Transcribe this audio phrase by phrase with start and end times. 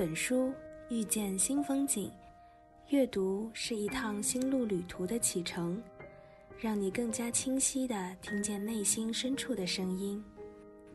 [0.00, 0.50] 本书，
[0.88, 2.10] 遇见新风景。
[2.88, 5.78] 阅读是一趟心路旅途的启程，
[6.58, 10.24] 让你更加清晰地听见内心深处的声音，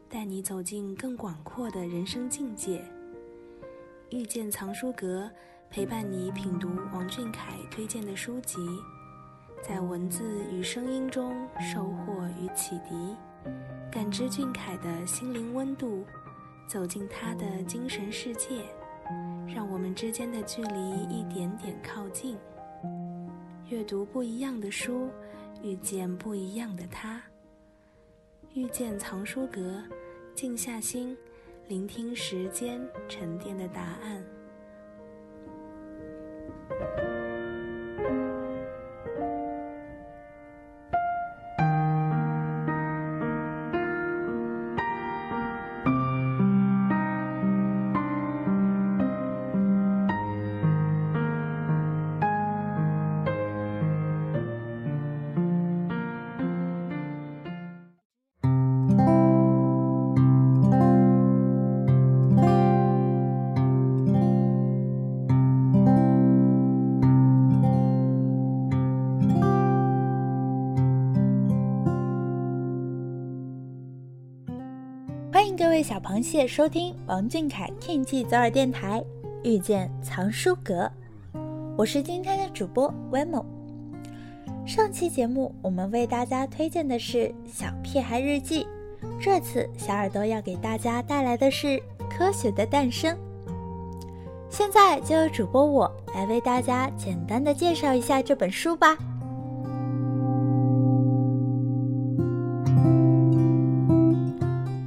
[0.09, 2.83] 带你走进更广阔的人生境界。
[4.09, 5.29] 遇见藏书阁，
[5.69, 8.57] 陪伴你品读王俊凯推荐的书籍，
[9.61, 13.15] 在文字与声音中收获与启迪，
[13.91, 16.03] 感知俊凯的心灵温度，
[16.67, 18.65] 走进他的精神世界。
[19.47, 22.37] 让我们之间的距离一点点靠近。
[23.69, 25.09] 阅读不一样的书，
[25.61, 27.21] 遇见不一样的他。
[28.53, 29.81] 遇见藏书阁，
[30.33, 31.17] 静下心，
[31.67, 34.23] 聆听时间沉淀的答案。
[75.31, 79.03] 欢迎各位小螃蟹收听王俊凯 King 左耳电台，
[79.43, 80.91] 遇见藏书阁，
[81.75, 83.43] 我是今天的主播 Wemo。
[84.65, 88.63] 上期节目我们为大家推荐的是《小屁孩日记》，
[89.19, 91.67] 这次小耳朵要给大家带来的是
[92.09, 93.15] 《科学的诞生》。
[94.49, 98.95] 现在就由主播我来为大家简单的介绍一下这本书吧。《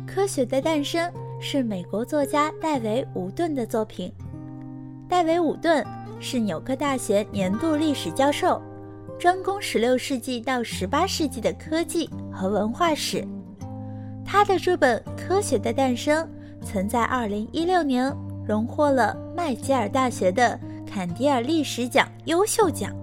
[0.07, 4.13] 科学的诞生》是美国作家戴维·伍顿的作品。
[5.09, 5.85] 戴维·伍顿
[6.21, 8.61] 是纽约大学年度历史教授，
[9.19, 13.27] 专攻16世纪到18世纪的科技和文化史。
[14.31, 16.23] 他的这本《科学的诞生》
[16.63, 18.15] 曾在2016年
[18.47, 22.95] 荣获了麦吉尔大学的坎迪尔历史奖优秀奖。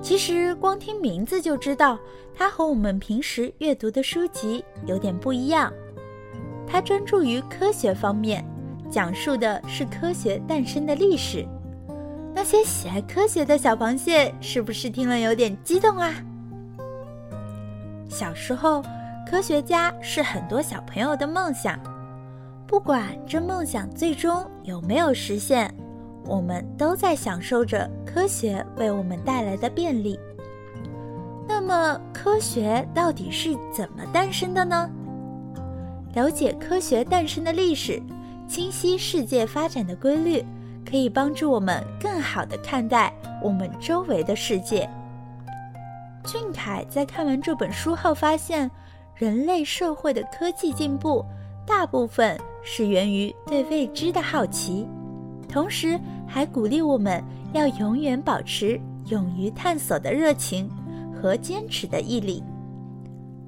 [0.00, 1.98] 其实光听名字就知道，
[2.32, 5.72] 它和我们平时阅读的书籍有点不一样。
[6.64, 8.44] 它专注于科学方面，
[8.88, 11.44] 讲述的是科学诞生的历史。
[12.32, 16.14] 那些喜爱科学的小螃蟹是不是听了有点激动啊？
[18.08, 18.80] 小时候，
[19.28, 21.78] 科学家是很多小朋友的梦想。
[22.66, 25.70] 不管这梦想最终有没有实现，
[26.24, 30.18] 我们都在享受着科学为我们带来的便利。
[31.46, 34.90] 那么，科学到底是怎么诞生的呢？
[36.14, 38.02] 了解科学诞生的历史，
[38.48, 40.42] 清晰世界发展的规律，
[40.88, 43.12] 可以帮助我们更好地看待
[43.42, 44.88] 我们周围的世界。
[46.24, 48.70] 俊凯在看完这本书后发现，
[49.18, 51.24] 人类社会的科技进步
[51.66, 54.86] 大部分是源于对未知的好奇，
[55.48, 60.70] 同时还鼓励我们要永远保持勇于探索的热情
[61.12, 62.42] 和坚持的毅力。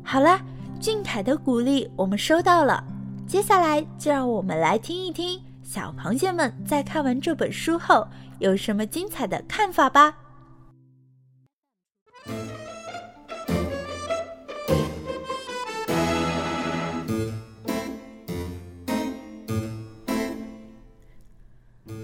[0.05, 0.41] 好了。
[0.81, 2.83] 俊凯的鼓励我们收到了，
[3.27, 8.09] 接下来就让我们来听一听小螃蟹们在看完这本书后
[8.39, 10.17] 有什么精彩的看法吧。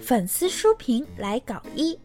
[0.07, 1.99] 粉丝书评来稿一。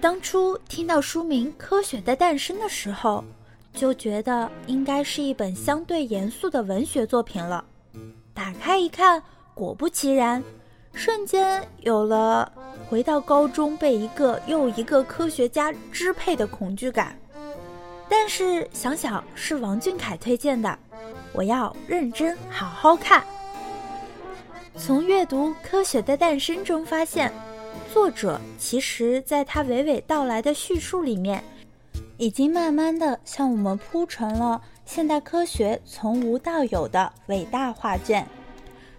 [0.00, 3.22] 当初听到书名《科学的诞生》的时候。
[3.74, 7.62] 就觉得应该是一本相对严肃的文学作品了。
[8.32, 10.42] 打开一看，果不其然，
[10.94, 12.50] 瞬间有了
[12.88, 17.14] 回到高中被一个又一个科学家支配的恐惧感。
[18.08, 20.78] 但是想想是王俊凯推荐的，
[21.34, 23.22] 我要认真好好看。
[24.78, 27.32] 从阅读《科学的诞生》中发现，
[27.92, 31.42] 作者其实在他娓娓道来的叙述里面。
[32.18, 38.26] 已经慢慢的向我们铺成了现代科学从无到有的伟大画卷，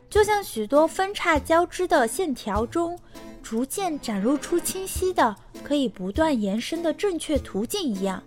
[0.09, 2.97] 就像许多分叉交织的线条中，
[3.41, 8.21] 逐渐展露出清晰的、可以不断延伸的正确途径一样。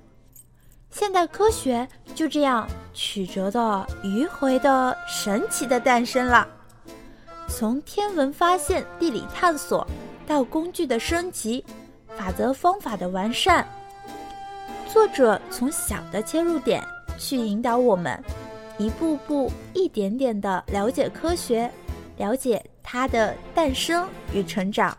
[0.90, 6.46] 现代科学就这样曲折的、迂回的、神奇的诞生了。
[7.50, 9.84] 从天文发现、地理探索，
[10.24, 11.62] 到工具的升级、
[12.16, 13.66] 法则方法的完善。
[14.88, 16.82] 作者从小的切入点
[17.18, 18.22] 去引导我们，
[18.78, 21.68] 一步步、一点点的了解科学，
[22.16, 24.96] 了解它的诞生与成长。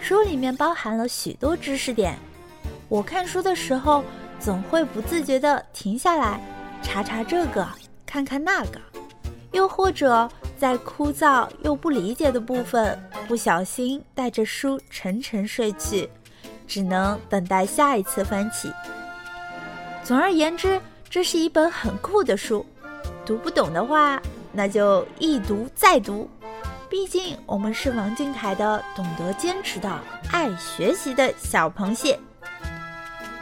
[0.00, 2.18] 书里面包含了许多知识点，
[2.88, 4.04] 我看书的时候
[4.40, 6.40] 总会不自觉地停下来
[6.82, 7.66] 查查这个，
[8.04, 8.80] 看看那个，
[9.52, 12.98] 又或者在枯燥又不理解的部分，
[13.28, 16.08] 不小心带着书沉沉睡去，
[16.66, 18.72] 只能等待下一次翻起。
[20.02, 22.64] 总而言之，这是一本很酷的书，
[23.24, 24.20] 读不懂的话，
[24.52, 26.28] 那就一读再读。
[26.88, 30.00] 毕竟我们是王俊凯的懂得坚持的
[30.30, 32.18] 爱学习的小螃蟹。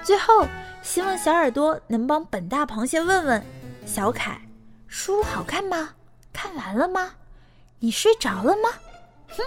[0.02, 0.46] 最后，
[0.82, 3.44] 希望小耳朵能帮本大螃蟹问问
[3.84, 4.40] 小凯：
[4.86, 5.90] 书好看吗？
[6.44, 7.10] 看完了吗？
[7.78, 8.68] 你睡着了吗？
[9.28, 9.42] 哼。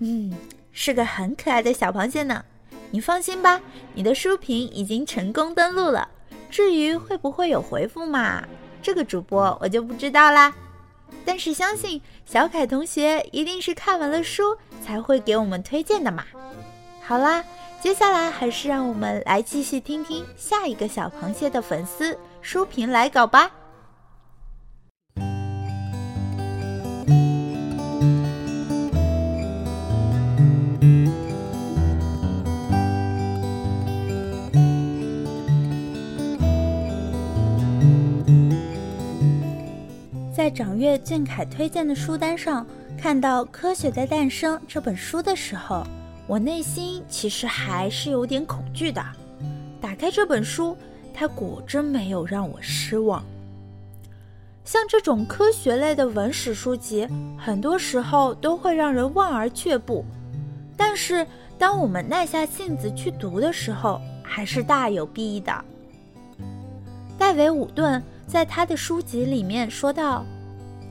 [0.00, 0.34] 嗯，
[0.72, 2.44] 是个很可爱的小螃蟹呢。
[2.90, 3.58] 你放心吧，
[3.94, 6.06] 你的书评已经成功登录了。
[6.50, 8.46] 至于会不会有回复嘛，
[8.82, 10.52] 这个主播我就不知道啦。
[11.24, 14.54] 但是相信小凯同学一定是看完了书
[14.84, 16.26] 才会给我们推荐的嘛。
[17.02, 17.42] 好啦，
[17.80, 23.50] 接下来还是让我们来继续听听下一个小螃蟹的粉丝书评来稿吧。
[40.34, 42.66] 在掌阅俊凯推荐的书单上
[43.00, 45.84] 看到《科学的诞生》这本书的时候，
[46.28, 49.04] 我内心其实还是有点恐惧的。
[49.80, 50.76] 打开这本书，
[51.12, 53.24] 它果真没有让我失望。
[54.64, 60.04] 像这种科学类的文史书籍，很多时候都会让人望而却步，
[60.76, 61.26] 但是
[61.58, 65.64] 当我们耐下性子去读的时候，还是大有裨益的。
[67.18, 68.00] 戴维·伍顿。
[68.28, 70.22] 在他的书籍里面说到，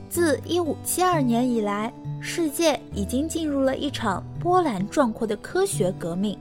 [0.08, 6.38] 自1572年以来，世界已经进入了一场波澜壮阔的科学革命。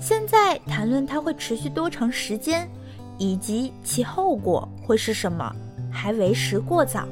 [0.00, 2.68] 现在谈论它会持续多长时间，
[3.18, 5.54] 以及其后果会是什么，
[5.90, 7.06] 还为时过早。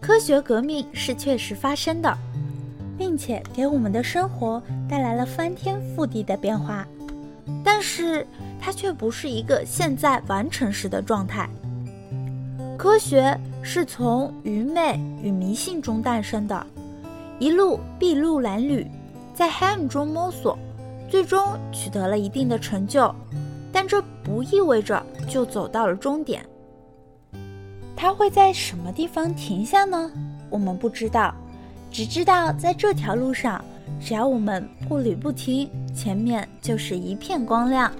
[0.00, 2.16] 科学革命是确实发生的，
[2.96, 6.86] 并且给我们的生活带来了翻天覆地的变化，
[7.64, 8.26] 但是。
[8.60, 11.48] 它却不是一个现在完成时的状态。
[12.76, 13.38] 科学
[13.70, 16.66] 是从愚昧与迷信中诞生的，
[17.38, 18.86] 一路筚路蓝缕，
[19.34, 20.58] 在黑暗中摸索，
[21.10, 21.38] 最终
[21.70, 23.14] 取得了一定的成就。
[23.70, 26.42] 但这不意味着就走到了终点。
[27.94, 30.10] 它会在什么地方停下呢？
[30.48, 31.34] 我们不知道，
[31.90, 33.62] 只知道在这条路上，
[34.00, 37.92] 只要我们步履不停，前面就是一片光亮。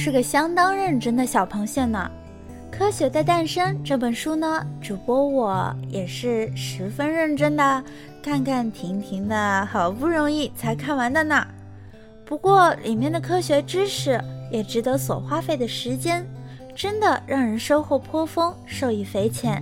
[0.00, 2.08] 是个相当认真的小螃蟹呢。
[2.72, 7.82] 《科学的诞生》这本书呢，主播我也是十分认真的，
[8.22, 11.44] 看看停停的，好不容易才看完的呢。
[12.24, 16.24] 不过里面的科学知识也值得所花费的时间，
[16.76, 19.60] 真的让人收获颇丰，受益匪浅。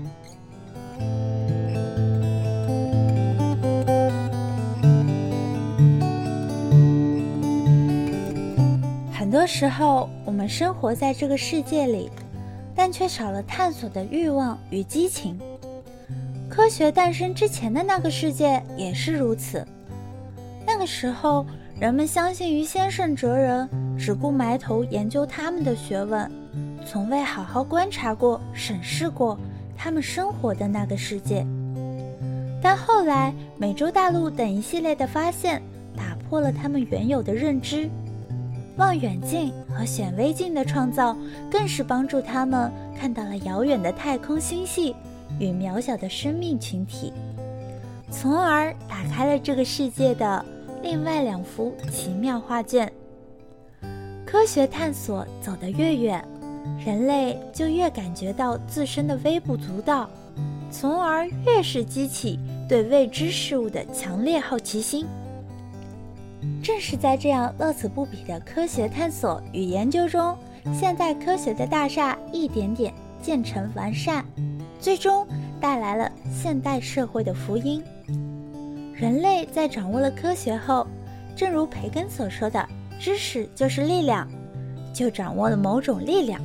[9.26, 12.09] 很多时候，我们生活在这个世界里，
[12.76, 15.37] 但却少了探索的欲望与激情。
[16.49, 19.66] 科学诞生之前的那个世界也是如此。
[20.64, 21.45] 那个时候，
[21.80, 23.68] 人们相信于先圣哲人，
[23.99, 26.30] 只顾埋头研究他们的学问，
[26.87, 29.37] 从未好好观察过、审视过
[29.76, 31.45] 他们生活的那个世界。
[32.62, 35.61] 但后来，美洲大陆等一系列的发现，
[35.97, 37.90] 打破了他们原有的认知。
[38.76, 41.16] 望远镜和显微镜的创造，
[41.50, 44.95] 更是帮助他们看到了遥远的太空星系
[45.38, 47.12] 与渺小的生命群体，
[48.11, 50.45] 从而打开了这个世界的
[50.83, 52.90] 另外两幅奇妙画卷。
[54.26, 56.23] 科学探索走得越远，
[56.85, 60.11] 人类就越感觉到自身的微不足道，
[60.71, 65.06] 从而越是激起对未知事物的强烈好奇心。
[66.66, 70.37] 正是在这样乐此不疲的科学探索与研究中，
[70.75, 72.92] 现代科学的大厦一点点
[73.23, 74.25] 建成完善，
[74.80, 75.25] 最终
[75.61, 77.80] 带来了现代社会的福音。
[78.92, 80.85] 人类在掌握了科学后，
[81.37, 82.68] 正如培根所说的
[82.99, 84.28] ：“知识就是力量”，
[84.92, 86.40] 就掌握了某种力量。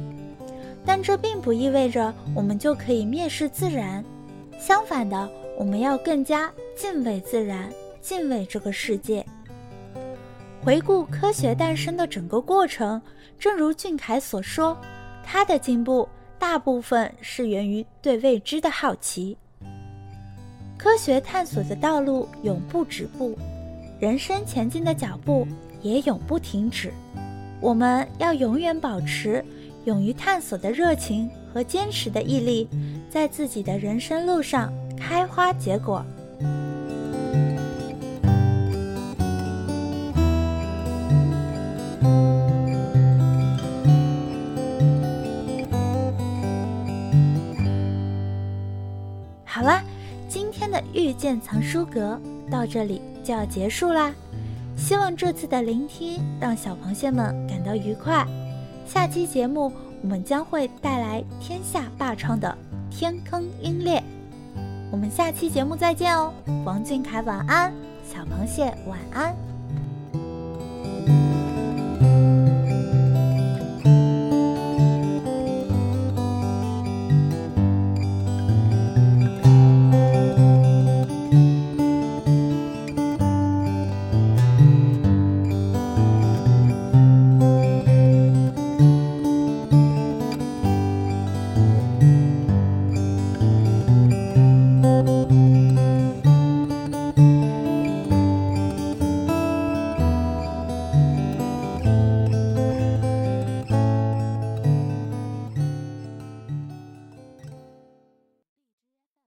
[0.86, 4.06] 但这并不意味着我们就可以蔑视自然，
[4.60, 5.28] 相反的。
[5.58, 9.26] 我们要更加敬畏自然，敬畏这个世界。
[10.64, 13.02] 回顾科学诞生的整个过程，
[13.40, 14.78] 正如俊凯所说，
[15.24, 19.36] 它的进步大部分是源于对未知的好奇。
[20.78, 23.36] 科学探索的道路永不止步，
[24.00, 25.48] 人生前进的脚步
[25.82, 26.94] 也永不停止。
[27.60, 29.44] 我们要永远保持
[29.86, 32.68] 勇于探索的热情和坚持的毅力，
[33.10, 36.06] 在自己的人生路上开花结果。
[50.94, 52.20] 遇见藏书阁
[52.50, 54.14] 到这里就要结束啦。
[54.78, 58.26] 希望这次的聆听让小螃蟹们感到愉快。
[58.86, 59.72] 下期节目
[60.02, 62.58] 我们将会带来天下霸唱的
[62.98, 64.00] 《天坑鹰猎》。
[64.92, 66.34] 我们下期节目再见哦，
[66.66, 67.72] 王俊凯晚安，
[68.04, 69.51] 小螃蟹晚安。